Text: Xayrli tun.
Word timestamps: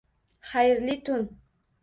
Xayrli 0.49 0.95
tun. 1.05 1.23